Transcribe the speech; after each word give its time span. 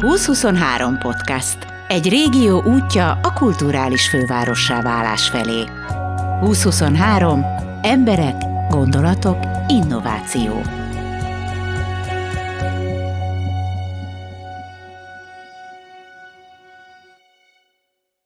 2023 0.00 0.98
podcast. 0.98 1.56
Egy 1.88 2.08
régió 2.08 2.62
útja 2.62 3.10
a 3.22 3.32
kulturális 3.32 4.08
fővárossá 4.08 4.82
válás 4.82 5.28
felé. 5.28 5.64
2023. 6.40 7.44
Emberek, 7.82 8.34
gondolatok, 8.68 9.38
innováció. 9.68 10.62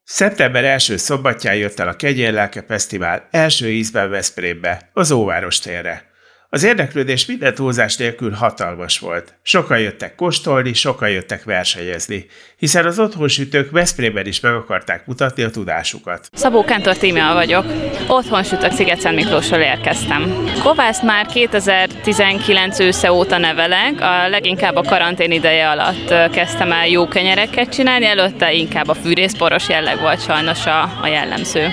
Szeptember 0.04 0.64
első 0.64 0.96
szombatján 0.96 1.54
jött 1.54 1.78
el 1.78 1.88
a 1.88 1.96
Kegyérlelke 1.96 2.64
Fesztivál 2.66 3.28
első 3.30 3.70
ízben 3.70 4.10
Veszprémbe, 4.10 4.90
az 4.92 5.10
Óváros 5.10 5.58
térre. 5.58 6.13
Az 6.54 6.64
érdeklődés 6.64 7.26
minden 7.26 7.54
túlzás 7.54 7.96
nélkül 7.96 8.30
hatalmas 8.30 8.98
volt. 8.98 9.34
Sokan 9.42 9.78
jöttek 9.78 10.14
kóstolni, 10.14 10.72
sokan 10.72 11.10
jöttek 11.10 11.44
versenyezni, 11.44 12.26
hiszen 12.56 12.86
az 12.86 12.98
otthonsütők 12.98 13.70
Veszprémben 13.70 14.26
is 14.26 14.40
meg 14.40 14.54
akarták 14.54 15.06
mutatni 15.06 15.42
a 15.42 15.50
tudásukat. 15.50 16.28
Szabó 16.32 16.64
Kántor 16.64 16.96
Tímea 16.96 17.32
vagyok. 17.32 17.64
Otthon 18.08 18.42
sütök 18.42 18.72
Sziget-Szent 18.72 19.16
Miklósról 19.16 19.60
érkeztem. 19.60 20.46
Kovászt 20.62 21.02
már 21.02 21.26
2019 21.26 22.78
ősze 22.78 23.12
óta 23.12 23.38
nevelek, 23.38 24.00
a 24.00 24.28
leginkább 24.28 24.76
a 24.76 24.82
karantén 24.82 25.30
ideje 25.30 25.70
alatt 25.70 26.30
kezdtem 26.32 26.72
el 26.72 26.86
jó 26.86 27.08
kenyereket 27.08 27.68
csinálni, 27.68 28.06
előtte 28.06 28.52
inkább 28.52 28.88
a 28.88 28.94
fűrészporos 28.94 29.68
jelleg 29.68 30.00
volt 30.00 30.22
sajnos 30.22 30.66
a, 30.66 30.82
a 30.82 31.06
jellemző. 31.06 31.68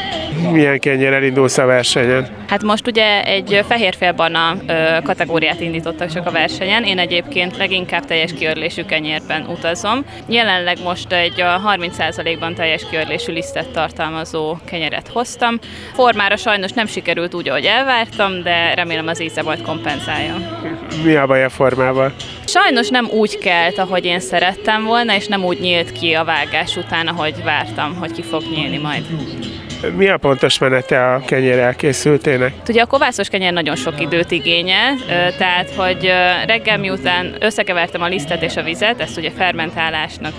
Milyen 0.52 0.80
kenyér 0.80 1.14
elindulsz 1.14 1.58
a 1.58 1.66
versenyen? 1.66 2.28
Hát 2.48 2.64
most 2.64 2.88
ugye 2.88 3.24
egy 3.24 3.66
fehérfélbarna 3.68 4.58
kategóriát 5.04 5.60
indítottak 5.60 6.14
csak 6.14 6.28
a 6.28 6.32
versenyen. 6.32 6.84
Én 6.84 7.00
egyébként 7.00 7.58
leginkább 7.58 8.06
teljes 8.06 8.34
kiörlésű 8.34 8.84
kenyérben 8.84 9.46
utazom. 9.46 10.06
Jelenleg 10.28 10.78
most 10.84 11.12
egy 11.12 11.34
30%-ban 11.38 12.56
teljes 12.56 12.82
kiörlésű 12.90 13.34
lisztet 13.34 13.70
tartalmazó 13.70 14.58
kenyeret 14.66 15.08
hoztam. 15.08 15.60
Formára 15.94 16.36
sajnos 16.36 16.72
nem 16.72 16.86
sikerült 16.86 17.34
úgy, 17.34 17.50
ahogy 17.50 17.66
elvártam, 17.66 18.44
de 18.44 18.74
remélem 18.74 19.08
az 19.08 19.22
íze 19.22 19.42
majd 19.42 19.62
kompenzálja. 19.62 20.36
Mi 21.04 21.16
a 21.16 21.26
baj 21.26 21.44
a 21.44 21.50
formával? 21.50 22.14
Sajnos 22.46 22.90
nem 22.90 23.10
úgy 23.10 23.38
kelt, 23.38 23.78
ahogy 23.78 24.06
én 24.06 24.20
szerettem 24.20 24.84
volna, 24.84 25.16
és 25.16 25.28
nem 25.28 25.46
úgy 25.46 25.60
nyílt 25.60 25.92
ki 25.92 26.14
a 26.14 26.24
vágás 26.24 26.76
után, 26.76 27.08
ahogy 27.08 27.44
vártam, 27.44 27.96
hogy 27.96 28.12
ki 28.12 28.22
fog 28.22 28.44
nyílni 28.56 28.78
majd. 28.78 29.06
Mi 29.90 30.08
a 30.10 30.18
pontos 30.18 30.58
menete 30.58 31.14
a 31.14 31.22
kenyér 31.26 31.58
elkészültének? 31.60 32.54
Ugye 32.70 32.82
a 32.82 32.86
kovászos 32.86 33.28
kenyér 33.28 33.54
nagyon 33.54 33.76
sok 33.76 34.02
időt 34.02 34.32
igényel, 34.32 34.96
tehát 35.38 35.70
hogy 35.76 36.12
reggel 36.46 36.78
miután 36.78 37.36
összekevertem 37.40 38.02
a 38.02 38.08
lisztet 38.08 38.42
és 38.42 38.56
a 38.56 38.64
vizet, 38.64 39.02
ezt 39.02 39.18
ugye 39.18 39.32
fermentálásnak 39.32 40.34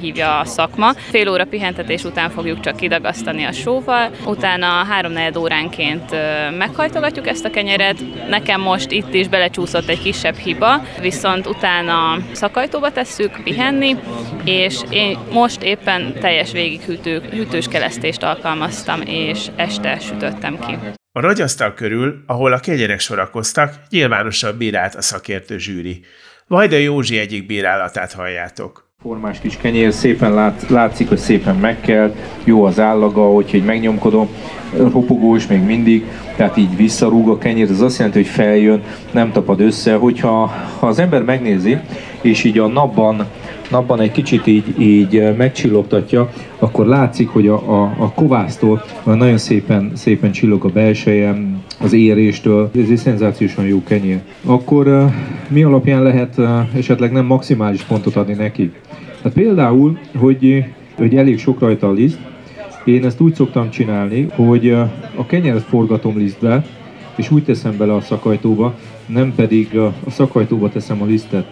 hívja 0.00 0.38
a 0.38 0.44
szakma, 0.44 0.92
fél 1.10 1.28
óra 1.28 1.44
pihentetés 1.44 2.04
után 2.04 2.30
fogjuk 2.30 2.60
csak 2.60 2.76
kidagasztani 2.76 3.44
a 3.44 3.52
sóval, 3.52 4.10
utána 4.24 4.66
három 4.66 5.12
óránként 5.38 6.10
meghajtogatjuk 6.58 7.28
ezt 7.28 7.44
a 7.44 7.50
kenyeret. 7.50 7.96
Nekem 8.28 8.60
most 8.60 8.90
itt 8.90 9.14
is 9.14 9.28
belecsúszott 9.28 9.88
egy 9.88 10.02
kisebb 10.02 10.36
hiba, 10.36 10.82
viszont 11.00 11.46
utána 11.46 12.18
szakajtóba 12.32 12.92
tesszük 12.92 13.40
pihenni, 13.44 13.96
és 14.44 14.76
én 14.90 15.18
most 15.32 15.62
éppen 15.62 16.14
teljes 16.20 16.52
végighűtő, 16.52 17.22
hűtős 17.30 17.68
keresztést 17.68 18.22
alkalmaztam 18.22 18.82
dolgoztam, 18.84 19.14
és 19.14 19.50
este 19.56 19.98
sütöttem 19.98 20.58
ki. 20.58 20.78
A 21.12 21.20
nagyasztal 21.20 21.74
körül, 21.74 22.22
ahol 22.26 22.52
a 22.52 22.58
kegyerek 22.58 23.00
sorakoztak, 23.00 23.74
nyilvánosan 23.90 24.56
bírált 24.56 24.94
a 24.94 25.02
szakértő 25.02 25.58
zsűri. 25.58 26.00
Vajda 26.46 26.76
Józsi 26.76 27.18
egyik 27.18 27.46
bírálatát 27.46 28.12
halljátok 28.12 28.84
formás 29.02 29.40
kis 29.40 29.56
kenyér, 29.56 29.92
szépen 29.92 30.34
lát, 30.34 30.68
látszik, 30.68 31.08
hogy 31.08 31.18
szépen 31.18 31.56
megkelt, 31.56 32.16
jó 32.44 32.64
az 32.64 32.80
állaga, 32.80 33.32
hogyha 33.32 33.56
egy 33.56 33.64
megnyomkodom, 33.64 34.28
ropogós 34.76 35.46
még 35.46 35.60
mindig, 35.60 36.04
tehát 36.36 36.56
így 36.56 36.76
visszarúg 36.76 37.28
a 37.28 37.38
kenyér, 37.38 37.70
ez 37.70 37.80
azt 37.80 37.98
jelenti, 37.98 38.18
hogy 38.18 38.30
feljön, 38.30 38.82
nem 39.10 39.32
tapad 39.32 39.60
össze. 39.60 39.94
Hogyha 39.94 40.46
ha 40.78 40.86
az 40.86 40.98
ember 40.98 41.22
megnézi, 41.22 41.78
és 42.20 42.44
így 42.44 42.58
a 42.58 42.66
napban 42.66 43.26
napban 43.70 44.00
egy 44.00 44.12
kicsit 44.12 44.46
így, 44.46 44.80
így 44.80 45.36
megcsillogtatja, 45.36 46.30
akkor 46.58 46.86
látszik, 46.86 47.28
hogy 47.28 47.48
a, 47.48 47.82
a, 47.82 47.94
a 47.98 48.12
kovásztól 48.12 48.84
nagyon 49.04 49.38
szépen, 49.38 49.90
szépen 49.94 50.32
csillog 50.32 50.64
a 50.64 50.68
belseje, 50.68 51.36
az 51.80 51.92
éréstől, 51.92 52.70
ez 52.82 52.88
egy 52.90 52.96
szenzációsan 52.96 53.64
jó 53.66 53.82
kenyér. 53.82 54.20
Akkor 54.44 55.06
mi 55.48 55.62
alapján 55.62 56.02
lehet 56.02 56.40
esetleg 56.76 57.12
nem 57.12 57.26
maximális 57.26 57.82
pontot 57.82 58.16
adni 58.16 58.34
neki? 58.34 58.72
Hát 59.22 59.32
például, 59.32 59.98
hogy, 60.16 60.64
hogy 60.96 61.16
elég 61.16 61.38
sok 61.38 61.60
rajta 61.60 61.88
a 61.88 61.92
liszt, 61.92 62.18
én 62.84 63.04
ezt 63.04 63.20
úgy 63.20 63.34
szoktam 63.34 63.70
csinálni, 63.70 64.26
hogy 64.34 64.70
a 65.16 65.26
kenyeret 65.26 65.62
forgatom 65.62 66.18
lisztbe, 66.18 66.64
és 67.16 67.30
úgy 67.30 67.44
teszem 67.44 67.76
bele 67.76 67.94
a 67.94 68.00
szakajtóba, 68.00 68.74
nem 69.06 69.32
pedig 69.34 69.76
a 69.78 69.92
szakajtóba 70.10 70.68
teszem 70.68 71.02
a 71.02 71.04
lisztet. 71.04 71.46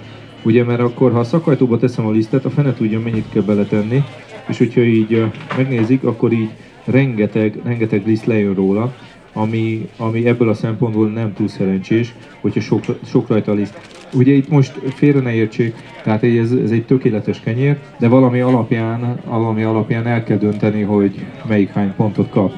Ugye, 0.45 0.65
mert 0.65 0.81
akkor, 0.81 1.13
ha 1.13 1.19
a 1.19 1.25
szakajtóba 1.25 1.79
teszem 1.79 2.07
a 2.07 2.11
lisztet, 2.11 2.45
a 2.45 2.51
fene 2.51 2.75
tudja, 2.75 3.01
mennyit 3.01 3.29
kell 3.33 3.43
beletenni, 3.43 4.05
és 4.49 4.59
hogyha 4.59 4.81
így 4.81 5.25
megnézik, 5.57 6.05
akkor 6.05 6.33
így 6.33 6.51
rengeteg, 6.85 7.61
rengeteg 7.65 8.07
liszt 8.07 8.27
lejön 8.27 8.55
róla, 8.55 8.95
ami, 9.33 9.89
ami 9.97 10.27
ebből 10.27 10.49
a 10.49 10.55
szempontból 10.55 11.09
nem 11.09 11.33
túl 11.33 11.49
szerencsés, 11.49 12.15
hogyha 12.41 12.61
sok, 12.61 12.85
sok 13.05 13.29
rajta 13.29 13.53
liszt. 13.53 13.81
Ugye 14.15 14.33
itt 14.33 14.49
most 14.49 14.73
félre 14.95 15.21
ne 15.21 15.33
értsék, 15.33 15.75
tehát 16.03 16.23
ez, 16.23 16.53
ez 16.53 16.71
egy 16.71 16.85
tökéletes 16.85 17.41
kenyér, 17.41 17.79
de 17.99 18.09
valami 18.09 18.41
alapján, 18.41 19.21
valami 19.25 19.63
alapján 19.63 20.07
el 20.07 20.25
kell 20.25 20.39
dönteni, 20.39 20.83
hogy 20.83 21.25
melyik 21.49 21.69
hány 21.69 21.95
pontot 21.97 22.31
kap. 22.31 22.53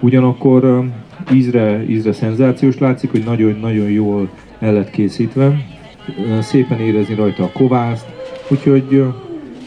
Ugyanakkor 0.00 0.84
ízre, 1.32 1.84
ízre 1.88 2.12
szenzációs 2.12 2.78
látszik, 2.78 3.10
hogy 3.10 3.22
nagyon-nagyon 3.24 3.90
jól 3.90 4.28
el 4.58 4.72
lett 4.72 4.90
készítve, 4.90 5.75
szépen 6.40 6.80
érezni 6.80 7.14
rajta 7.14 7.44
a 7.44 7.52
kovászt, 7.52 8.06
úgyhogy 8.48 9.04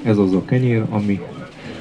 ez 0.03 0.17
az 0.17 0.33
a 0.33 0.45
kenyér, 0.45 0.83
ami, 0.89 1.19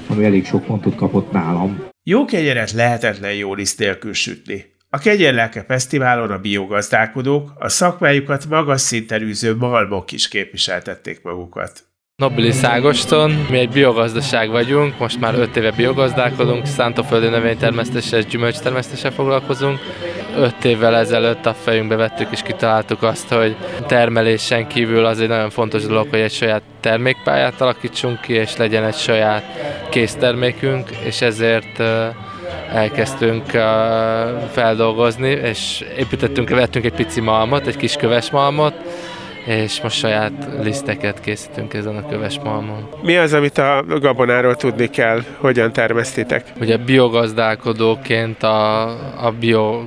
ami 0.08 0.24
elég 0.24 0.46
sok 0.46 0.64
pontot 0.64 0.94
kapott 0.94 1.32
nálam. 1.32 1.86
Jó 2.02 2.24
kenyeret 2.24 2.72
lehetetlen 2.72 3.34
jó 3.34 3.54
liszt 3.54 3.78
nélkül 3.78 4.12
sütni. 4.12 4.64
A 4.90 4.98
Kegyerlelke 4.98 5.64
Fesztiválon 5.64 6.30
a 6.30 6.38
biogazdálkodók 6.38 7.52
a 7.58 7.68
szakmájukat 7.68 8.46
magas 8.48 8.80
szinten 8.80 9.22
űző 9.22 9.56
malmok 9.56 10.12
is 10.12 10.28
képviseltették 10.28 11.22
magukat. 11.22 11.87
Nobili 12.22 12.52
Szágoston, 12.52 13.46
mi 13.50 13.58
egy 13.58 13.68
biogazdaság 13.68 14.50
vagyunk, 14.50 14.98
most 14.98 15.20
már 15.20 15.34
5 15.34 15.56
éve 15.56 15.70
biogazdálkodunk, 15.70 16.66
szántóföldi 16.66 17.28
növénytermesztéssel 17.28 18.18
és 18.18 18.26
gyümölcstermesztéssel 18.26 19.10
foglalkozunk. 19.10 19.78
5 20.36 20.64
évvel 20.64 20.96
ezelőtt 20.96 21.46
a 21.46 21.54
fejünkbe 21.54 21.96
vettük 21.96 22.28
és 22.30 22.42
kitaláltuk 22.42 23.02
azt, 23.02 23.28
hogy 23.28 23.56
termelésen 23.86 24.66
kívül 24.66 25.04
az 25.04 25.20
egy 25.20 25.28
nagyon 25.28 25.50
fontos 25.50 25.86
dolog, 25.86 26.06
hogy 26.10 26.18
egy 26.18 26.32
saját 26.32 26.62
termékpályát 26.80 27.60
alakítsunk 27.60 28.20
ki, 28.20 28.32
és 28.32 28.56
legyen 28.56 28.84
egy 28.84 28.96
saját 28.96 29.44
késztermékünk, 29.90 30.90
és 30.90 31.20
ezért 31.20 31.82
elkezdtünk 32.72 33.50
feldolgozni, 34.52 35.30
és 35.30 35.84
építettünk, 35.98 36.48
vettünk 36.48 36.84
egy 36.84 36.92
pici 36.92 37.20
malmot, 37.20 37.66
egy 37.66 37.76
kis 37.76 37.94
köves 37.94 38.30
malmot, 38.30 38.74
és 39.48 39.80
most 39.80 39.96
saját 39.98 40.32
liszteket 40.62 41.20
készítünk 41.20 41.74
ezen 41.74 41.96
a 41.96 42.08
köves 42.08 42.38
malmon. 42.44 42.88
Mi 43.02 43.16
az, 43.16 43.32
amit 43.32 43.58
a 43.58 43.84
gabonáról 44.00 44.54
tudni 44.56 44.86
kell, 44.90 45.20
hogyan 45.36 45.72
termesztitek? 45.72 46.52
Ugye 46.60 46.76
biogazdálkodóként 46.76 48.42
a, 48.42 48.82
a 49.26 49.32
bio 49.40 49.80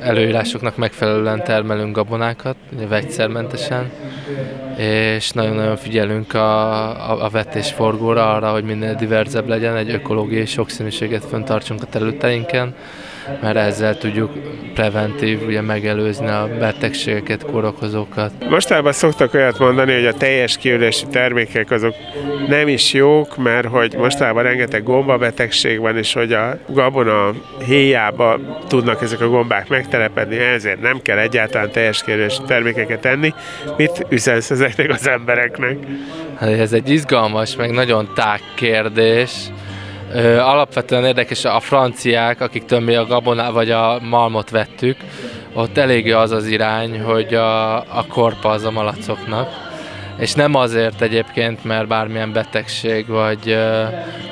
előírásoknak 0.00 0.76
megfelelően 0.76 1.44
termelünk 1.44 1.96
gabonákat, 1.96 2.56
ugye 2.76 2.86
vegyszermentesen, 2.86 3.90
és 4.76 5.30
nagyon-nagyon 5.30 5.76
figyelünk 5.76 6.34
a, 6.34 6.80
a, 7.10 7.24
a 7.24 7.28
vetésforgóra, 7.28 8.34
arra, 8.34 8.50
hogy 8.50 8.64
minél 8.64 8.94
diverzebb 8.94 9.48
legyen, 9.48 9.76
egy 9.76 9.90
ökológiai 9.90 10.46
sokszínűséget 10.46 11.24
föntartsunk 11.24 11.82
a 11.82 11.86
területeinken, 11.86 12.74
mert 13.42 13.56
ezzel 13.56 13.98
tudjuk 13.98 14.32
preventív, 14.74 15.46
ugye 15.46 15.60
megelőzni 15.60 16.26
a 16.26 16.48
betegségeket, 16.58 17.44
kórokozókat. 17.44 18.32
Mostában 18.48 18.92
szoktak 18.92 19.34
olyat 19.34 19.58
mondani, 19.58 19.94
hogy 19.94 20.06
a 20.06 20.12
teljes 20.12 20.56
kiülési 20.56 21.06
termékek 21.06 21.70
azok 21.70 21.94
nem 22.48 22.68
is 22.68 22.92
jók, 22.92 23.36
mert 23.36 23.66
hogy 23.66 23.94
mostában 23.96 24.42
rengeteg 24.42 24.82
gombabetegség 24.82 25.78
van, 25.80 25.96
és 25.96 26.12
hogy 26.12 26.32
a 26.32 26.58
gabona 26.68 27.30
héjába 27.66 28.40
tudnak 28.68 29.02
ezek 29.02 29.20
a 29.20 29.28
gombák 29.28 29.68
megtelepedni, 29.68 30.36
ezért 30.36 30.80
nem 30.80 31.02
kell 31.02 31.18
egyáltalán 31.18 31.70
teljes 31.70 32.02
kiülési 32.02 32.42
termékeket 32.46 33.04
enni. 33.04 33.34
Mit 33.76 34.06
üzensz 34.08 34.50
ezeknek 34.50 34.90
az 34.90 35.08
embereknek? 35.08 35.76
Hát 36.36 36.48
ez 36.50 36.72
egy 36.72 36.90
izgalmas, 36.90 37.56
meg 37.56 37.70
nagyon 37.70 38.10
tág 38.14 38.40
kérdés 38.56 39.30
Alapvetően 40.22 41.04
érdekes 41.04 41.44
a 41.44 41.60
franciák, 41.60 42.40
akiktől 42.40 42.80
mi 42.80 42.94
a 42.94 43.06
gabonát 43.06 43.52
vagy 43.52 43.70
a 43.70 43.98
malmot 44.00 44.50
vettük, 44.50 44.96
ott 45.52 45.78
eléggé 45.78 46.10
az 46.10 46.30
az 46.30 46.46
irány, 46.46 47.00
hogy 47.00 47.34
a, 47.34 47.76
a 47.76 48.06
korpa 48.08 48.48
az 48.48 48.64
a 48.64 48.70
malacoknak, 48.70 49.48
és 50.18 50.32
nem 50.32 50.54
azért 50.54 51.00
egyébként, 51.00 51.64
mert 51.64 51.88
bármilyen 51.88 52.32
betegség 52.32 53.06
vagy 53.06 53.58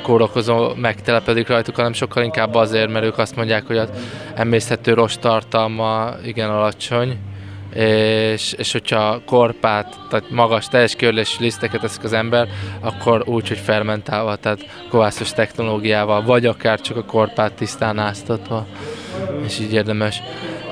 kórokozó 0.01 0.73
megtelepedik 0.75 1.47
rajtuk, 1.47 1.75
hanem 1.75 1.93
sokkal 1.93 2.23
inkább 2.23 2.55
azért, 2.55 2.91
mert 2.91 3.05
ők 3.05 3.17
azt 3.17 3.35
mondják, 3.35 3.67
hogy 3.67 3.77
az 3.77 3.89
emészhető 4.35 4.93
rost 4.93 5.19
tartalma 5.19 6.09
igen 6.25 6.49
alacsony, 6.49 7.17
és, 7.73 8.53
és 8.53 8.71
hogyha 8.71 9.21
korpát, 9.25 9.95
tehát 10.09 10.29
magas 10.29 10.67
teljes 10.67 10.95
körlésű 10.95 11.43
liszteket 11.43 11.83
eszik 11.83 12.03
az 12.03 12.13
ember, 12.13 12.47
akkor 12.79 13.23
úgy, 13.25 13.47
hogy 13.47 13.57
fermentálva, 13.57 14.35
tehát 14.35 14.65
kovászos 14.89 15.31
technológiával, 15.31 16.23
vagy 16.23 16.45
akár 16.45 16.81
csak 16.81 16.97
a 16.97 17.03
korpát 17.03 17.53
tisztán 17.53 17.99
áztatva, 17.99 18.65
és 19.45 19.59
így 19.59 19.73
érdemes. 19.73 20.21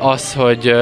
Az, 0.04 0.34
hogy 0.34 0.76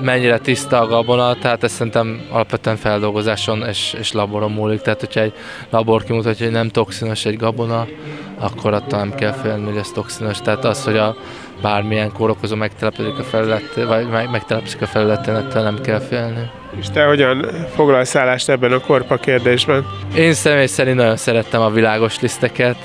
mennyire 0.00 0.38
tiszta 0.38 0.80
a 0.80 0.86
gabona, 0.86 1.34
tehát 1.38 1.64
ezt 1.64 1.74
szerintem 1.74 2.20
alapvetően 2.30 2.76
feldolgozáson 2.76 3.62
és, 3.68 3.94
és 3.98 4.12
laboron 4.12 4.52
múlik. 4.52 4.80
Tehát, 4.80 5.00
hogyha 5.00 5.20
egy 5.20 5.32
labor 5.70 6.04
kimutatja, 6.04 6.44
hogy 6.44 6.54
nem 6.54 6.68
toxinos 6.68 7.24
egy 7.24 7.36
gabona, 7.36 7.86
akkor 8.38 8.74
attól 8.74 8.98
nem 8.98 9.14
kell 9.14 9.32
félni, 9.32 9.64
hogy 9.64 9.76
ez 9.76 9.90
toxinos. 9.90 10.38
Tehát 10.38 10.64
az, 10.64 10.84
hogy 10.84 10.96
a 10.96 11.16
bármilyen 11.62 12.12
kórokozó 12.12 12.56
megtelepedik 12.56 13.18
a 13.18 13.22
felület, 13.22 13.74
vagy 14.10 14.28
megtelepszik 14.30 14.82
a 14.82 14.86
felületen, 14.86 15.36
ettől 15.36 15.62
nem 15.62 15.80
kell 15.80 16.00
félni. 16.00 16.50
És 16.80 16.86
te 16.92 17.04
hogyan 17.04 17.46
foglalsz 17.74 18.16
állást 18.16 18.48
ebben 18.48 18.72
a 18.72 18.78
korpa 18.78 19.16
kérdésben? 19.16 19.86
Én 20.16 20.32
személy 20.32 20.66
szerint 20.66 20.96
nagyon 20.96 21.16
szerettem 21.16 21.60
a 21.60 21.70
világos 21.70 22.20
liszteket, 22.20 22.76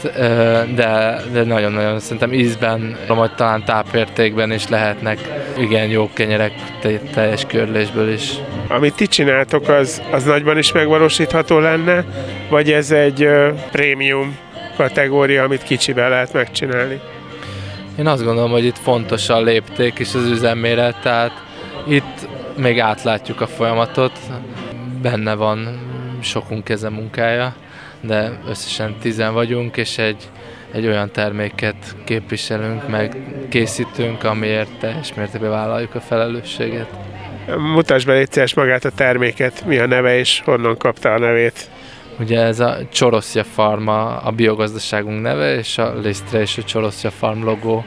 de, 0.75 1.21
de 1.31 1.43
nagyon-nagyon 1.43 1.99
szerintem 1.99 2.33
ízben, 2.33 2.97
vagy 3.07 3.35
talán 3.35 3.63
tápértékben 3.63 4.51
is 4.51 4.67
lehetnek 4.67 5.19
igen 5.57 5.78
jó 5.87 6.09
kenyerek 6.13 6.53
teljes 7.13 7.45
körlésből 7.45 8.11
is. 8.11 8.31
Amit 8.67 8.95
ti 8.95 9.07
csináltok, 9.07 9.67
az, 9.67 10.01
az 10.11 10.23
nagyban 10.23 10.57
is 10.57 10.71
megvalósítható 10.71 11.59
lenne, 11.59 12.05
vagy 12.49 12.71
ez 12.71 12.91
egy 12.91 13.27
prémium 13.71 14.37
kategória, 14.75 15.43
amit 15.43 15.63
kicsivel 15.63 16.09
lehet 16.09 16.33
megcsinálni? 16.33 16.99
Én 17.99 18.07
azt 18.07 18.23
gondolom, 18.23 18.51
hogy 18.51 18.65
itt 18.65 18.77
fontos 18.77 19.29
a 19.29 19.41
lépték 19.41 19.99
és 19.99 20.13
az 20.13 20.25
üzemméret, 20.25 21.01
tehát 21.01 21.43
itt 21.87 22.27
még 22.57 22.79
átlátjuk 22.79 23.41
a 23.41 23.47
folyamatot, 23.47 24.19
benne 25.01 25.33
van 25.33 25.79
sokunk 26.21 26.63
keze 26.63 26.89
munkája, 26.89 27.55
de 28.01 28.39
összesen 28.49 28.95
tizen 29.01 29.33
vagyunk, 29.33 29.77
és 29.77 29.97
egy, 29.97 30.29
egy 30.71 30.87
olyan 30.87 31.11
terméket 31.11 31.95
képviselünk, 32.03 32.87
meg 32.87 33.17
készítünk, 33.49 34.23
amiért 34.23 34.79
teljes 34.79 35.13
mértékben 35.13 35.49
vállaljuk 35.49 35.95
a 35.95 35.99
felelősséget. 35.99 36.89
Mutasd 37.57 38.05
be 38.05 38.13
légy 38.13 38.51
magát 38.55 38.85
a 38.85 38.89
terméket, 38.89 39.65
mi 39.65 39.77
a 39.77 39.85
neve 39.85 40.17
és 40.17 40.41
honnan 40.45 40.77
kapta 40.77 41.13
a 41.13 41.19
nevét. 41.19 41.69
Ugye 42.19 42.41
ez 42.41 42.59
a 42.59 42.77
Csoroszja 42.91 43.43
Farma 43.43 44.17
a 44.17 44.31
biogazdaságunk 44.31 45.21
neve, 45.21 45.55
és 45.55 45.77
a 45.77 45.93
lisztre 46.01 46.39
és 46.39 46.57
a 46.57 46.63
Csoroszja 46.63 47.11
Farm 47.11 47.43
logó 47.43 47.85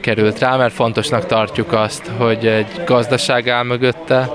került 0.00 0.38
rá, 0.38 0.56
mert 0.56 0.74
fontosnak 0.74 1.26
tartjuk 1.26 1.72
azt, 1.72 2.10
hogy 2.18 2.46
egy 2.46 2.80
gazdaság 2.84 3.48
áll 3.48 3.64
mögötte, 3.64 4.28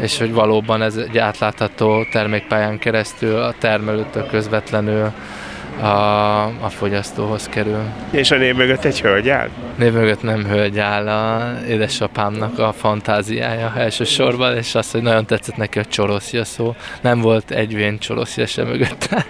és 0.00 0.18
hogy 0.18 0.32
valóban 0.32 0.82
ez 0.82 0.96
egy 0.96 1.18
átlátható 1.18 2.06
termékpályán 2.12 2.78
keresztül 2.78 3.36
a 3.36 3.54
termelőtől 3.58 4.26
közvetlenül 4.26 5.12
a, 5.80 6.44
a 6.44 6.68
fogyasztóhoz 6.68 7.48
kerül. 7.48 7.82
És 8.10 8.30
a 8.30 8.36
név 8.36 8.54
mögött 8.54 8.84
egy 8.84 9.00
hölgy 9.00 9.28
áll? 9.28 9.48
Név 9.76 9.92
mögött 9.92 10.22
nem 10.22 10.44
hölgy 10.44 10.78
áll, 10.78 11.08
a 11.08 11.58
édesapámnak 11.68 12.58
a 12.58 12.72
fantáziája 12.72 13.72
elsősorban, 13.76 14.56
és 14.56 14.74
az, 14.74 14.90
hogy 14.90 15.02
nagyon 15.02 15.26
tetszett 15.26 15.56
neki 15.56 15.78
a 15.78 15.84
csoroszja 15.84 16.44
szó. 16.44 16.74
Nem 17.00 17.20
volt 17.20 17.50
egy 17.50 17.74
vén 17.74 17.98
csoroszja 17.98 18.46
sem 18.46 18.66
mögötte. 18.66 19.26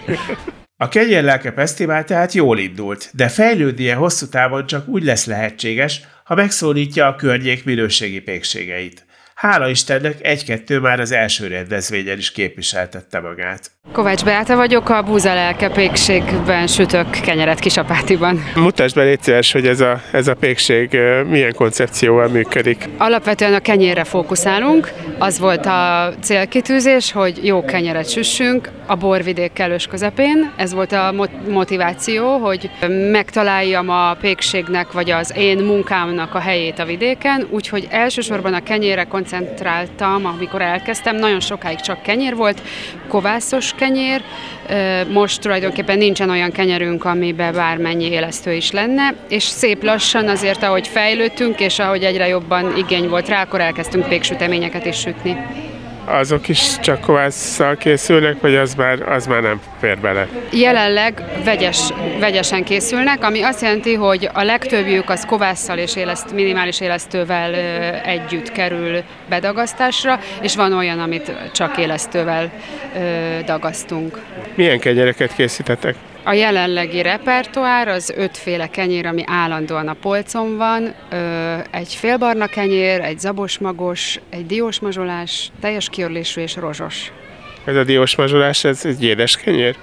A 0.76 0.88
Kegyel 0.88 1.22
Lelke 1.22 1.52
Fesztivál 1.52 2.04
tehát 2.04 2.32
jól 2.32 2.58
indult, 2.58 3.10
de 3.12 3.28
fejlődnie 3.28 3.94
hosszú 3.94 4.26
távon 4.26 4.66
csak 4.66 4.88
úgy 4.88 5.04
lesz 5.04 5.26
lehetséges, 5.26 6.00
ha 6.24 6.34
megszólítja 6.34 7.06
a 7.06 7.16
környék 7.16 7.64
minőségi 7.64 8.20
pékségeit. 8.20 9.06
Hála 9.34 9.68
Istennek 9.68 10.24
egy-kettő 10.24 10.78
már 10.78 11.00
az 11.00 11.12
első 11.12 11.46
rendezvényen 11.46 12.18
is 12.18 12.32
képviseltette 12.32 13.20
magát. 13.20 13.70
Kovács 13.90 14.24
Beáta 14.24 14.56
vagyok, 14.56 14.88
a 14.88 15.02
Búza 15.02 15.34
Lelke 15.34 15.68
pékségben 15.68 16.66
sütök 16.66 17.10
kenyeret 17.10 17.58
Kisapátiban. 17.58 18.42
Mutasd 18.54 18.94
be 18.94 19.02
légy 19.02 19.22
szíves, 19.22 19.52
hogy 19.52 19.66
ez 19.66 19.80
a, 19.80 20.00
ez 20.12 20.28
a 20.28 20.34
pékség 20.34 20.98
milyen 21.28 21.52
koncepcióval 21.54 22.28
működik. 22.28 22.88
Alapvetően 22.98 23.54
a 23.54 23.60
kenyérre 23.60 24.04
fókuszálunk. 24.04 24.92
Az 25.18 25.38
volt 25.38 25.66
a 25.66 26.12
célkitűzés, 26.20 27.12
hogy 27.12 27.46
jó 27.46 27.64
kenyeret 27.64 28.10
süssünk 28.10 28.70
a 28.86 28.94
borvidék 28.94 29.52
kellős 29.52 29.86
közepén. 29.86 30.52
Ez 30.56 30.72
volt 30.74 30.92
a 30.92 31.14
motiváció, 31.48 32.36
hogy 32.38 32.70
megtaláljam 33.10 33.88
a 33.88 34.14
pékségnek, 34.20 34.92
vagy 34.92 35.10
az 35.10 35.32
én 35.36 35.58
munkámnak 35.58 36.34
a 36.34 36.38
helyét 36.38 36.78
a 36.78 36.84
vidéken, 36.84 37.46
úgyhogy 37.50 37.86
elsősorban 37.90 38.54
a 38.54 38.62
kenyére 38.62 39.04
koncentráltam, 39.04 40.26
amikor 40.26 40.62
elkezdtem. 40.62 41.16
Nagyon 41.16 41.40
sokáig 41.40 41.80
csak 41.80 42.02
kenyér 42.02 42.34
volt, 42.34 42.62
kovászos 43.08 43.71
kenyér. 43.74 44.22
Most 45.12 45.40
tulajdonképpen 45.40 45.98
nincsen 45.98 46.30
olyan 46.30 46.52
kenyerünk, 46.52 47.04
amiben 47.04 47.52
bármennyi 47.52 48.04
élesztő 48.04 48.52
is 48.52 48.70
lenne, 48.70 49.14
és 49.28 49.42
szép 49.42 49.82
lassan 49.82 50.28
azért, 50.28 50.62
ahogy 50.62 50.88
fejlődtünk, 50.88 51.60
és 51.60 51.78
ahogy 51.78 52.04
egyre 52.04 52.28
jobban 52.28 52.76
igény 52.76 53.08
volt 53.08 53.28
rá, 53.28 53.42
akkor 53.42 53.60
elkezdtünk 53.60 54.08
péksüteményeket 54.08 54.86
is 54.86 54.96
sütni 54.96 55.36
azok 56.04 56.48
is 56.48 56.78
csak 56.80 57.00
kovásszal 57.00 57.76
készülnek, 57.76 58.40
vagy 58.40 58.54
az 58.54 58.74
már, 58.74 59.08
az 59.08 59.26
már 59.26 59.42
nem 59.42 59.60
fér 59.80 59.98
bele? 59.98 60.28
Jelenleg 60.52 61.22
vegyes, 61.44 61.78
vegyesen 62.20 62.64
készülnek, 62.64 63.24
ami 63.24 63.42
azt 63.42 63.62
jelenti, 63.62 63.94
hogy 63.94 64.28
a 64.32 64.42
legtöbbjük 64.42 65.10
az 65.10 65.24
kovásszal 65.24 65.78
és 65.78 65.96
éleszt, 65.96 66.32
minimális 66.32 66.80
élesztővel 66.80 67.54
együtt 68.04 68.52
kerül 68.52 69.02
bedagasztásra, 69.28 70.20
és 70.42 70.56
van 70.56 70.72
olyan, 70.72 70.98
amit 70.98 71.32
csak 71.52 71.78
élesztővel 71.78 72.50
dagasztunk. 73.44 74.18
Milyen 74.54 74.78
kegyereket 74.78 75.34
készítetek? 75.34 75.94
A 76.24 76.32
jelenlegi 76.32 77.02
repertoár 77.02 77.88
az 77.88 78.12
ötféle 78.16 78.66
kenyér, 78.66 79.06
ami 79.06 79.22
állandóan 79.26 79.88
a 79.88 79.96
polcon 80.00 80.56
van. 80.56 80.94
Egy 81.70 81.94
félbarna 81.94 82.46
kenyér, 82.46 83.00
egy 83.00 83.18
zabosmagos, 83.18 84.20
egy 84.30 84.46
diósmazsolás, 84.46 85.50
teljes 85.60 85.88
kiörlésű 85.88 86.40
és 86.40 86.56
rozsos. 86.56 87.12
Ez 87.64 87.76
a 87.76 87.84
diósmazsolás, 87.84 88.64
ez 88.64 88.80
egy 88.84 89.04
édes 89.04 89.36
kenyér? 89.36 89.76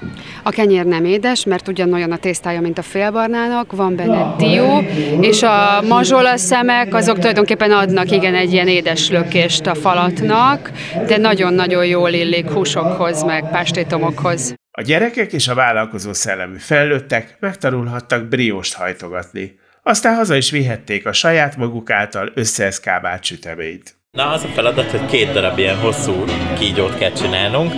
A 0.44 0.50
kenyér 0.50 0.86
nem 0.86 1.06
édes, 1.06 1.46
mert 1.46 1.68
ugyanolyan 1.68 2.12
a 2.12 2.18
tésztája, 2.18 2.62
mint 2.62 2.78
a 2.78 2.82
félbarnának, 2.82 3.76
van 3.76 3.96
benne 3.96 4.36
dió, 4.38 4.84
és 5.22 5.44
a 5.44 5.82
mazsola 5.88 6.38
szemek 6.38 6.94
azok 6.94 7.18
tulajdonképpen 7.18 7.72
adnak 7.72 8.12
igen 8.12 8.36
egy 8.36 8.54
ilyen 8.54 8.68
édes 8.68 9.10
lökést 9.10 9.66
a 9.66 9.76
falatnak, 9.76 10.72
de 11.08 11.18
nagyon-nagyon 11.18 11.86
jól 11.86 12.10
illik 12.10 12.50
húsokhoz, 12.50 13.24
meg 13.24 13.50
pástétomokhoz. 13.52 14.54
A 14.80 14.82
gyerekek 14.82 15.34
és 15.34 15.48
a 15.48 15.54
vállalkozó 15.54 16.14
szellemű 16.14 16.58
felnőttek 16.58 17.38
megtanulhattak 17.40 18.26
brióst 18.26 18.74
hajtogatni. 18.74 19.60
Aztán 19.84 20.16
haza 20.16 20.36
is 20.36 20.52
vihették 20.52 21.06
a 21.06 21.14
saját 21.14 21.58
maguk 21.58 21.90
által 21.90 22.32
összeeszkábált 22.34 23.24
süteményt. 23.24 23.96
Na, 24.12 24.32
az 24.32 24.44
a 24.44 24.48
feladat, 24.48 24.92
hogy 24.92 25.06
két 25.06 25.32
darab 25.32 25.58
ilyen 25.58 25.78
hosszú 25.78 26.24
kígyót 26.58 26.98
kell 26.98 27.12
csinálnunk. 27.12 27.74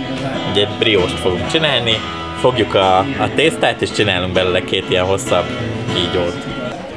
Ugye 0.50 0.66
brióst 0.78 1.18
fogunk 1.18 1.46
csinálni, 1.46 1.94
fogjuk 2.40 2.74
a, 2.74 2.98
a 2.98 3.34
tésztát, 3.34 3.82
és 3.82 3.90
csinálunk 3.90 4.32
belőle 4.32 4.60
két 4.60 4.90
ilyen 4.90 5.04
hosszabb 5.04 5.46
kígyót. 5.94 6.46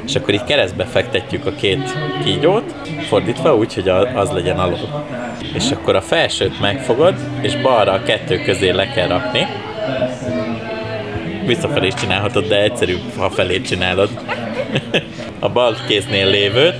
És 0.04 0.16
akkor 0.16 0.34
így 0.34 0.44
keresztbe 0.44 0.84
fektetjük 0.84 1.46
a 1.46 1.54
két 1.54 1.96
kígyót, 2.24 2.74
fordítva 3.08 3.56
úgy, 3.56 3.74
hogy 3.74 3.88
az 3.88 4.30
legyen 4.30 4.58
alul. 4.58 5.04
És 5.54 5.70
akkor 5.70 5.96
a 5.96 6.02
felsőt 6.02 6.60
megfogod, 6.60 7.14
és 7.40 7.56
balra 7.56 7.92
a 7.92 8.02
kettő 8.02 8.42
közé 8.42 8.70
le 8.70 8.92
kell 8.92 9.08
rakni, 9.08 9.46
Visszafelé 11.46 11.86
is 11.86 11.94
csinálhatod, 11.94 12.46
de 12.46 12.62
egyszerűbb, 12.62 13.16
ha 13.16 13.30
felé 13.30 13.60
csinálod. 13.60 14.10
A 15.38 15.48
bal 15.48 15.76
kéznél 15.88 16.26
lévőt 16.30 16.76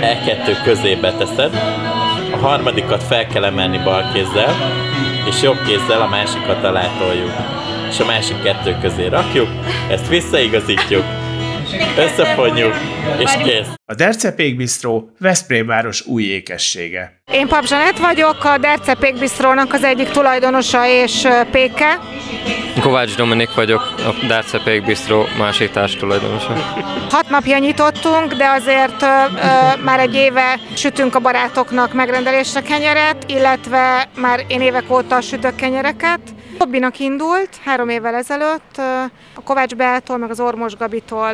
E2 0.00 0.56
közé 0.64 0.94
beteszed, 0.94 1.54
a 2.32 2.36
harmadikat 2.36 3.02
fel 3.02 3.26
kell 3.26 3.44
emelni 3.44 3.78
bal 3.78 4.10
kézzel, 4.12 4.54
és 5.28 5.42
jobb 5.42 5.58
kézzel 5.66 6.00
a 6.00 6.08
másikat 6.08 6.64
alá 6.64 6.98
toljuk. 6.98 7.32
És 7.88 8.00
a 8.00 8.04
másik 8.04 8.42
kettő 8.42 8.76
közé 8.80 9.06
rakjuk, 9.06 9.48
ezt 9.90 10.08
visszaigazítjuk, 10.08 11.04
összefonjuk, 11.98 12.74
és 13.18 13.30
kész. 13.44 13.68
A 13.86 13.94
Derce 13.94 14.32
Pékbisztró 14.32 15.10
Veszprém 15.18 15.66
város 15.66 16.06
új 16.06 16.22
ékessége. 16.22 17.22
Én 17.32 17.46
Pap 17.46 17.66
Zsanett 17.66 17.98
vagyok, 17.98 18.44
a 18.44 18.58
Derce 18.58 18.94
Pékbisztrónak 18.94 19.72
az 19.72 19.84
egyik 19.84 20.08
tulajdonosa 20.08 20.86
és 20.86 21.28
péke. 21.50 21.98
Kovács 22.80 23.16
Dominik 23.16 23.54
vagyok, 23.54 23.94
a 23.98 24.26
Derce 24.26 24.58
Pékbisztró 24.64 25.24
másik 25.38 25.70
társ 25.70 25.96
tulajdonosa. 25.96 26.52
Hat 27.10 27.28
napja 27.28 27.58
nyitottunk, 27.58 28.32
de 28.32 28.48
azért 28.48 29.02
ö, 29.02 29.06
ö, 29.06 29.82
már 29.84 30.00
egy 30.00 30.14
éve 30.14 30.58
sütünk 30.74 31.14
a 31.14 31.18
barátoknak 31.18 31.92
megrendelésre 31.92 32.60
kenyeret, 32.62 33.24
illetve 33.26 34.08
már 34.16 34.44
én 34.48 34.60
évek 34.60 34.90
óta 34.90 35.20
sütök 35.20 35.54
kenyereket 35.54 36.20
Hobbinak 36.62 36.98
indult 36.98 37.48
három 37.64 37.88
évvel 37.88 38.14
ezelőtt, 38.14 38.76
a 39.34 39.42
Kovács 39.44 39.74
Beától, 39.74 40.16
meg 40.18 40.30
az 40.30 40.40
Ormos 40.40 40.76
Gabitól 40.76 41.32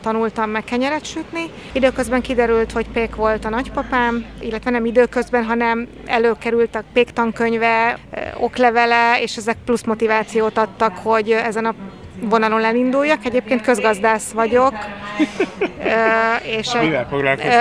tanultam 0.00 0.50
meg 0.50 0.64
kenyeret 0.64 1.04
sütni. 1.04 1.50
Időközben 1.72 2.20
kiderült, 2.20 2.72
hogy 2.72 2.86
pék 2.88 3.14
volt 3.14 3.44
a 3.44 3.48
nagypapám, 3.48 4.24
illetve 4.40 4.70
nem 4.70 4.84
időközben, 4.84 5.44
hanem 5.44 5.88
előkerült 6.06 6.74
a 6.74 6.82
pék 6.92 7.10
tankönyve, 7.10 7.98
oklevele, 8.36 9.20
és 9.20 9.36
ezek 9.36 9.56
plusz 9.64 9.84
motivációt 9.84 10.58
adtak, 10.58 10.96
hogy 10.96 11.30
ezen 11.30 11.64
a 11.64 11.74
vonalon 12.22 12.64
elinduljak. 12.64 13.24
Egyébként 13.24 13.62
közgazdász 13.62 14.30
vagyok. 14.30 14.72
és 16.58 16.72
Mivel 16.80 17.06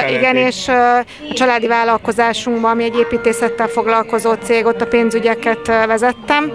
Igen, 0.10 0.36
és 0.36 0.67
a 0.67 1.03
családi 1.34 1.67
vállalkozásunkban, 1.67 2.72
ami 2.72 2.84
egy 2.84 2.98
építészettel 2.98 3.67
foglalkozó 3.67 4.34
cég, 4.34 4.65
ott 4.65 4.82
a 4.82 4.88
pénzügyeket 4.88 5.67
vezettem. 5.67 6.51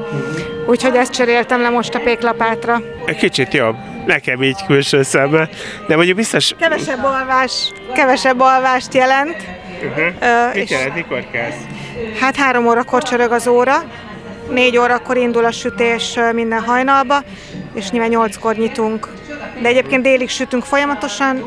Úgyhogy 0.66 0.96
ezt 0.96 1.12
cseréltem 1.12 1.60
le 1.60 1.68
most 1.68 1.94
a 1.94 2.00
péklapátra. 2.00 2.80
Egy 3.04 3.16
kicsit 3.16 3.54
jobb. 3.54 3.91
Nekem 4.06 4.42
így 4.42 4.64
külső 4.66 5.02
szemmel. 5.02 5.48
De 5.86 5.96
mondjuk 5.96 6.16
biztos... 6.16 6.54
Kevesebb 6.58 7.04
alvás, 7.04 7.72
kevesebb 7.94 8.40
alvást 8.40 8.94
jelent. 8.94 9.36
Uh-huh. 9.82 10.06
Uh, 10.20 10.54
Mit 10.54 10.70
jelent, 10.70 10.94
mikor 10.94 11.24
kezd? 11.32 11.58
Hát 12.20 12.36
három 12.36 12.66
órakor 12.66 13.02
csörög 13.02 13.32
az 13.32 13.46
óra, 13.46 13.82
négy 14.50 14.76
órakor 14.76 15.16
indul 15.16 15.44
a 15.44 15.50
sütés 15.50 16.18
minden 16.32 16.60
hajnalba, 16.60 17.22
és 17.74 17.90
nyilván 17.90 18.10
nyolckor 18.10 18.54
nyitunk. 18.56 19.08
De 19.62 19.68
egyébként 19.68 20.02
délig 20.02 20.28
sütünk 20.28 20.64
folyamatosan, 20.64 21.42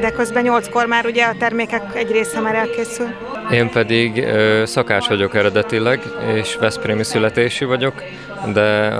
de 0.00 0.10
közben 0.10 0.42
nyolckor 0.42 0.86
már 0.86 1.06
ugye 1.06 1.24
a 1.24 1.34
termékek 1.38 1.82
egy 1.94 2.10
része 2.10 2.40
már 2.40 2.54
elkészül. 2.54 3.06
Én 3.52 3.70
pedig 3.70 4.16
ö, 4.16 4.62
szakács 4.66 5.06
vagyok 5.08 5.34
eredetileg, 5.34 6.00
és 6.34 6.56
Veszprémi 6.60 7.04
születési 7.04 7.64
vagyok, 7.64 8.02
de 8.52 8.92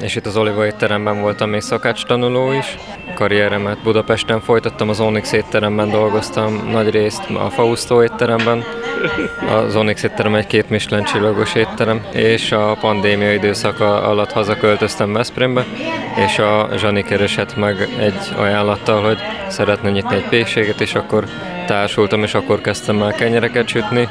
és 0.00 0.16
itt 0.16 0.26
az 0.26 0.36
Oliva 0.36 0.66
étteremben 0.66 1.20
voltam 1.20 1.50
még 1.50 1.60
szakács 1.60 2.04
tanuló 2.04 2.52
is. 2.52 2.76
Karrieremet 3.14 3.82
Budapesten 3.82 4.40
folytattam, 4.40 4.88
az 4.88 5.00
Onyx 5.00 5.32
étteremben 5.32 5.90
dolgoztam 5.90 6.68
nagy 6.70 6.90
részt 6.90 7.30
a 7.30 7.50
Fausto 7.50 8.02
étteremben. 8.02 8.64
Az 9.66 9.76
Onyx 9.76 10.02
étterem 10.02 10.34
egy 10.34 10.46
két 10.46 10.70
Michelin 10.70 11.04
csillagos 11.04 11.54
étterem, 11.54 12.06
és 12.12 12.52
a 12.52 12.76
pandémia 12.80 13.32
időszaka 13.32 14.02
alatt 14.02 14.32
hazaköltöztem 14.32 15.12
Veszprémbe, 15.12 15.64
és 16.26 16.38
a 16.38 16.68
Zsani 16.76 17.02
keresett 17.02 17.56
meg 17.56 17.88
egy 17.98 18.18
ajánlattal, 18.36 19.02
hogy 19.02 19.18
szeretne 19.48 19.90
nyitni 19.90 20.14
egy 20.14 20.28
pékséget, 20.28 20.80
és 20.80 20.94
akkor 20.94 21.24
társultam, 21.66 22.22
és 22.22 22.34
akkor 22.34 22.60
kezdtem 22.60 23.02
el 23.02 23.12
kenyereket 23.12 23.68
sütni, 23.68 24.08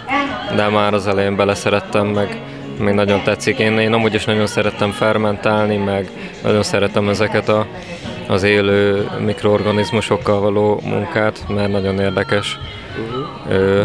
de 0.55 0.67
már 0.67 0.93
az 0.93 1.07
elején 1.07 1.35
beleszerettem 1.35 2.07
meg 2.07 2.41
még 2.79 2.93
nagyon 2.93 3.23
tetszik. 3.23 3.59
Én, 3.59 3.77
én 3.77 3.93
amúgy 3.93 4.13
is 4.13 4.25
nagyon 4.25 4.47
szerettem 4.47 4.91
fermentálni, 4.91 5.77
meg 5.77 6.09
nagyon 6.43 6.63
szeretem 6.63 7.09
ezeket 7.09 7.49
a, 7.49 7.67
az 8.27 8.43
élő 8.43 9.09
mikroorganizmusokkal 9.25 10.39
való 10.39 10.81
munkát, 10.83 11.43
mert 11.47 11.71
nagyon 11.71 11.99
érdekes. 11.99 12.59
Ö, 13.49 13.81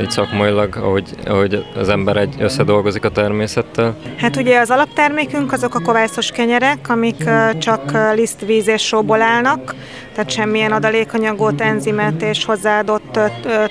így 0.00 0.10
szakmailag, 0.10 0.76
ahogy, 0.76 1.14
ahogy 1.26 1.64
az 1.76 1.88
ember 1.88 2.16
egy 2.16 2.34
összedolgozik 2.38 3.04
a 3.04 3.08
természettel. 3.08 3.96
Hát 4.16 4.36
ugye 4.36 4.58
az 4.58 4.70
alaptermékünk 4.70 5.52
azok 5.52 5.74
a 5.74 5.80
kovászos 5.80 6.30
kenyerek, 6.30 6.88
amik 6.88 7.24
csak 7.58 7.92
liszt, 8.14 8.40
víz 8.46 8.68
és 8.68 8.82
sóból 8.82 9.22
állnak, 9.22 9.74
tehát 10.14 10.30
semmilyen 10.30 10.72
adalékanyagot, 10.72 11.60
enzimet 11.60 12.22
és 12.22 12.44
hozzáadott 12.44 13.18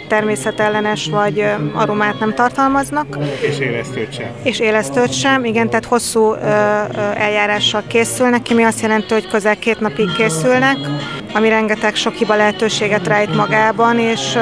természetellenes 0.08 1.10
vagy 1.12 1.46
aromát 1.74 2.20
nem 2.20 2.34
tartalmaznak. 2.34 3.18
És 3.42 3.60
élesztőt 3.60 4.14
sem. 4.14 4.30
És 4.44 4.60
élesztőt 4.60 5.14
sem, 5.14 5.46
igen, 5.46 5.70
tehát 5.70 5.86
hosszú 5.86 6.34
eljárással 7.14 7.84
készülnek, 7.88 8.46
ami 8.50 8.64
azt 8.64 8.82
jelenti, 8.82 9.14
hogy 9.14 9.28
közel 9.28 9.58
két 9.60 9.80
napig 9.80 10.12
készülnek, 10.12 10.78
ami 11.34 11.50
rengeteg 11.50 11.96
sok 11.96 12.14
hiba 12.14 12.36
lehetőséget 12.36 13.08
rejt 13.08 13.36
magában, 13.36 14.00
és 14.00 14.38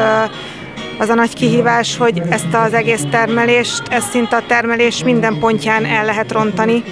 az 0.98 1.10
a 1.10 1.14
nagy 1.14 1.34
kihívás, 1.34 1.98
hogy 1.98 2.22
ezt 2.30 2.54
az 2.54 2.74
egész 2.74 3.04
termelést, 3.12 3.82
ezt 3.90 4.10
szinte 4.10 4.36
a 4.36 4.46
termelés 4.48 5.04
minden 5.04 5.40
pontján 5.40 5.86
el 5.86 6.06
lehet 6.06 6.32
rontani. 6.32 6.84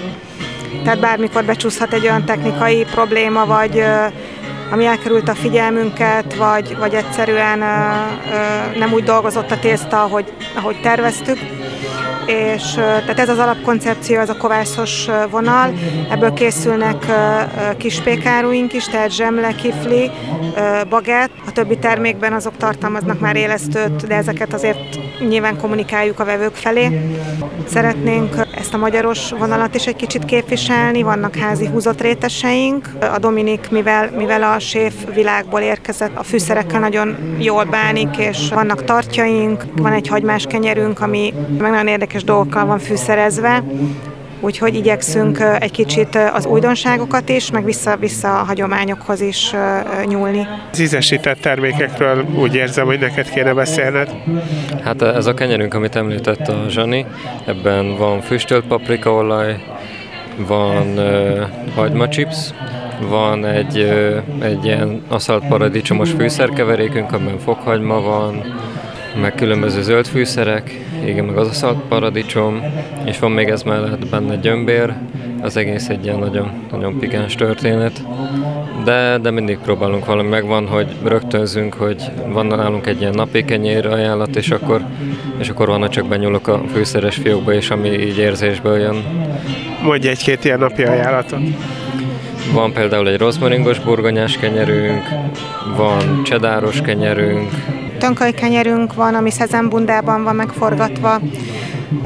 Tehát 0.84 1.00
bármikor 1.00 1.44
becsúszhat 1.44 1.92
egy 1.92 2.02
olyan 2.02 2.24
technikai 2.24 2.84
probléma, 2.84 3.46
vagy 3.46 3.84
ami 4.70 4.84
elkerült 4.84 5.28
a 5.28 5.34
figyelmünket, 5.34 6.34
vagy, 6.34 6.76
vagy 6.78 6.94
egyszerűen 6.94 7.58
nem 8.78 8.92
úgy 8.92 9.04
dolgozott 9.04 9.50
a 9.50 9.58
tészta, 9.58 10.02
ahogy, 10.02 10.32
ahogy 10.56 10.80
terveztük 10.80 11.38
és 12.26 12.72
tehát 12.74 13.18
ez 13.18 13.28
az 13.28 13.38
alapkoncepció, 13.38 14.18
ez 14.18 14.28
a 14.28 14.36
kovászos 14.36 15.06
vonal, 15.30 15.72
ebből 16.10 16.32
készülnek 16.32 17.06
kis 17.76 18.00
pékáruink 18.00 18.72
is, 18.72 18.88
tehát 18.88 19.10
zsemle, 19.10 19.54
kifli, 19.54 20.10
bagett, 20.88 21.30
a 21.46 21.52
többi 21.52 21.78
termékben 21.78 22.32
azok 22.32 22.56
tartalmaznak 22.56 23.20
már 23.20 23.36
élesztőt, 23.36 24.06
de 24.06 24.14
ezeket 24.14 24.54
azért 24.54 24.78
nyilván 25.28 25.56
kommunikáljuk 25.56 26.20
a 26.20 26.24
vevők 26.24 26.54
felé. 26.54 27.00
Szeretnénk 27.68 28.34
ezt 28.58 28.74
a 28.74 28.76
magyaros 28.76 29.30
vonalat 29.30 29.74
is 29.74 29.86
egy 29.86 29.96
kicsit 29.96 30.24
képviselni, 30.24 31.02
vannak 31.02 31.36
házi 31.36 31.66
húzott 31.66 32.00
réteseink. 32.00 32.88
A 33.14 33.18
Dominik, 33.18 33.70
mivel, 33.70 34.10
mivel 34.16 34.42
a 34.42 34.58
séf 34.58 34.94
világból 35.14 35.60
érkezett, 35.60 36.16
a 36.16 36.22
fűszerekkel 36.22 36.80
nagyon 36.80 37.36
jól 37.38 37.64
bánik, 37.64 38.16
és 38.16 38.48
vannak 38.54 38.84
tartjaink, 38.84 39.64
van 39.76 39.92
egy 39.92 40.08
hagymás 40.08 40.44
kenyerünk, 40.48 41.00
ami 41.00 41.34
meg 41.58 41.70
nagyon 41.70 41.86
érdekes 41.86 42.15
dolgokkal 42.24 42.66
van 42.66 42.78
fűszerezve, 42.78 43.62
úgyhogy 44.40 44.74
igyekszünk 44.74 45.38
egy 45.58 45.70
kicsit 45.70 46.18
az 46.32 46.46
újdonságokat 46.46 47.28
is, 47.28 47.50
meg 47.50 47.64
vissza-vissza 47.64 48.40
a 48.40 48.44
hagyományokhoz 48.44 49.20
is 49.20 49.54
nyúlni. 50.06 50.46
Az 50.72 50.78
ízesített 50.78 51.40
termékekről 51.40 52.24
úgy 52.38 52.54
érzem, 52.54 52.86
hogy 52.86 52.98
neked 52.98 53.30
kéne 53.30 53.52
beszélned. 53.54 54.14
Hát 54.84 55.02
ez 55.02 55.26
a 55.26 55.34
kenyerünk, 55.34 55.74
amit 55.74 55.96
említett 55.96 56.48
a 56.48 56.64
Zsani, 56.68 57.06
ebben 57.46 57.96
van 57.96 58.20
füstölt 58.20 58.66
paprikaolaj, 58.66 59.56
van 60.36 60.86
uh, 60.86 61.40
hagymachips, 61.74 62.36
van 63.08 63.44
egy, 63.44 63.78
uh, 63.78 64.44
egy 64.44 64.64
ilyen 64.64 65.02
aszalt 65.08 65.48
paradicsomos 65.48 66.10
fűszerkeverékünk, 66.10 67.12
amiben 67.12 67.38
fokhagyma 67.38 68.00
van, 68.00 68.42
meg 69.20 69.34
különböző 69.34 69.82
zöld 69.82 70.06
fűszerek, 70.06 70.80
igen, 71.04 71.24
meg 71.24 71.36
az 71.36 71.48
aszalt 71.48 71.78
paradicsom, 71.88 72.62
és 73.04 73.18
van 73.18 73.30
még 73.30 73.48
ez 73.48 73.62
mellett 73.62 74.06
benne 74.06 74.36
gyömbér, 74.36 74.92
az 75.40 75.56
egész 75.56 75.88
egy 75.88 76.04
ilyen 76.04 76.18
nagyon, 76.18 76.50
nagyon 76.70 76.98
pigáns 76.98 77.34
történet. 77.34 78.02
De, 78.84 79.18
de 79.18 79.30
mindig 79.30 79.58
próbálunk 79.58 80.04
valami, 80.04 80.28
megvan, 80.28 80.66
hogy 80.66 80.86
rögtönzünk, 81.04 81.74
hogy 81.74 82.02
van 82.28 82.46
nálunk 82.46 82.86
egy 82.86 83.00
ilyen 83.00 83.14
napi 83.14 83.44
kenyér 83.44 83.86
ajánlat, 83.86 84.36
és 84.36 84.50
akkor, 84.50 84.84
és 85.38 85.48
akkor 85.48 85.66
van, 85.66 85.90
csak 85.90 86.06
benyúlok 86.08 86.48
a 86.48 86.62
fűszeres 86.72 87.16
fiókba, 87.16 87.52
és 87.52 87.70
ami 87.70 87.88
így 87.88 88.18
érzésből 88.18 88.78
jön. 88.78 89.04
Mondj 89.82 90.08
egy-két 90.08 90.44
ilyen 90.44 90.58
napi 90.58 90.82
ajánlatot. 90.82 91.40
Van 92.52 92.72
például 92.72 93.08
egy 93.08 93.18
rozmaringos 93.18 93.78
burgonyás 93.80 94.36
kenyerünk, 94.36 95.02
van 95.76 96.22
csedáros 96.22 96.80
kenyerünk, 96.80 97.50
tönköly 98.06 98.32
kenyerünk 98.32 98.94
van, 98.94 99.14
ami 99.14 99.30
szezembundában 99.30 100.22
van 100.22 100.34
megforgatva, 100.34 101.20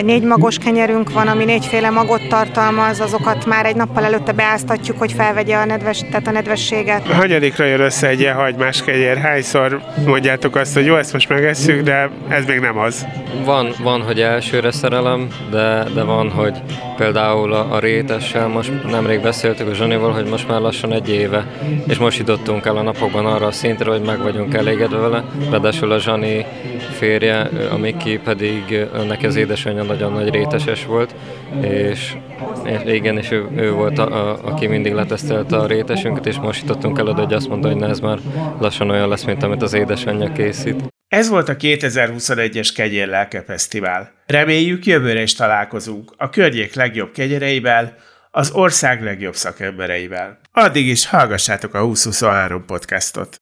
négy 0.03 0.23
magos 0.23 0.59
kenyerünk 0.59 1.13
van, 1.13 1.29
ami 1.29 1.45
négyféle 1.45 1.91
magot 1.91 2.29
tartalmaz, 2.29 3.01
azokat 3.01 3.47
már 3.47 3.67
egy 3.67 3.77
nappal 3.77 4.05
előtte 4.05 4.33
beáztatjuk, 4.33 4.99
hogy 4.99 5.13
felvegye 5.13 5.57
a, 5.57 5.65
nedves, 5.65 5.99
tehát 5.99 6.27
a 6.27 6.31
nedvességet. 6.31 7.07
Hanyadikra 7.07 7.65
jön 7.65 7.81
össze 7.81 8.09
egy 8.09 8.21
ilyen 8.21 8.35
hagymás 8.35 8.83
kenyer? 8.83 9.17
Hányszor 9.17 9.81
mondjátok 10.07 10.57
azt, 10.57 10.75
hogy 10.75 10.85
jó, 10.85 10.97
ezt 10.97 11.13
most 11.13 11.29
megesszük, 11.29 11.83
de 11.83 12.11
ez 12.29 12.45
még 12.45 12.59
nem 12.59 12.79
az? 12.79 13.07
Van, 13.45 13.73
van 13.83 14.03
hogy 14.03 14.21
elsőre 14.21 14.71
szerelem, 14.71 15.29
de, 15.51 15.85
de 15.95 16.03
van, 16.03 16.31
hogy 16.31 16.63
például 16.97 17.53
a, 17.53 17.75
a 17.75 17.79
rétessel, 17.79 18.49
most 18.49 18.73
nemrég 18.91 19.21
beszéltük 19.21 19.69
a 19.69 19.75
Zsanival, 19.75 20.13
hogy 20.13 20.25
most 20.25 20.49
már 20.49 20.61
lassan 20.61 20.93
egy 20.93 21.11
éve, 21.11 21.47
és 21.87 21.99
most 21.99 22.19
jutottunk 22.19 22.67
el 22.67 22.77
a 22.77 22.83
napokban 22.83 23.27
arra 23.27 23.47
a 23.47 23.53
szintre, 23.53 23.91
hogy 23.91 24.03
meg 24.03 24.23
vagyunk 24.23 24.55
elégedve 24.55 24.99
vele, 24.99 25.25
ráadásul 25.51 25.93
a 25.93 25.99
Zsani 25.99 26.47
férje, 26.93 27.49
a 27.73 27.77
Miki 27.77 28.19
pedig 28.25 28.87
önnek 28.95 29.23
az 29.23 29.37
édesanyja 29.37 29.70
nagyon 29.75 30.13
nagy 30.13 30.31
réteses 30.31 30.85
volt, 30.87 31.15
és, 31.61 32.17
és 32.65 32.93
igen, 32.93 33.19
és 33.19 33.31
ő, 33.31 33.49
ő 33.57 33.73
volt, 33.73 33.99
a, 33.99 34.31
a, 34.31 34.45
aki 34.45 34.67
mindig 34.67 34.93
letesztelte 34.93 35.57
a 35.57 35.67
rétesünket, 35.67 36.27
és 36.27 36.37
most 36.37 36.61
jutottunk 36.61 36.99
el 36.99 37.07
oda, 37.07 37.23
hogy 37.23 37.35
azt 37.35 37.49
mondta, 37.49 37.69
hogy 37.69 37.77
ne, 37.77 37.89
ez 37.89 38.01
már 38.01 38.19
lassan 38.61 38.91
olyan 38.91 39.09
lesz, 39.09 39.25
mint 39.25 39.43
amit 39.43 39.63
az 39.63 39.73
édesanyja 39.73 40.33
készít. 40.33 40.89
Ez 41.09 41.29
volt 41.29 41.49
a 41.49 41.57
2021-es 41.57 42.71
Kegyér 42.75 43.09
Lelke 43.09 43.43
Fesztivál. 43.43 44.13
Reméljük 44.27 44.87
jövőre 44.87 45.23
is 45.23 45.35
találkozunk 45.35 46.13
a 46.17 46.31
környék 46.31 46.75
legjobb 46.75 47.13
kegyereivel, 47.13 47.97
az 48.31 48.51
ország 48.51 49.03
legjobb 49.03 49.35
szakembereivel. 49.35 50.39
Addig 50.53 50.87
is 50.87 51.07
hallgassátok 51.07 51.75
a 51.75 51.79
2023 51.79 52.65
podcastot. 52.65 53.39